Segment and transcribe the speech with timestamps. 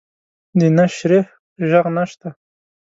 [0.59, 1.25] د نشریح
[1.69, 2.29] ږغ نشته